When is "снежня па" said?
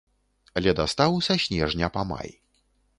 1.47-2.11